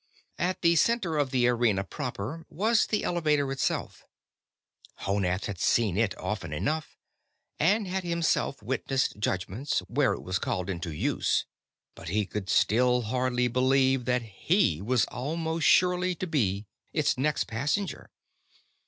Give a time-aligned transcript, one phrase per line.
[0.39, 4.03] At the center of the arena proper was the Elevator itself.
[5.01, 6.97] Honath had seen it often enough,
[7.59, 11.45] and had himself witnessed Judgments where it was called into use,
[11.93, 17.43] but he could still hardly believe that he was almost surely to be its next
[17.43, 18.09] passenger.